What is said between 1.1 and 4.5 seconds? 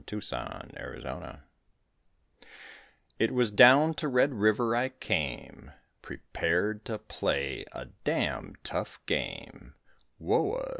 BLACK It was down to Red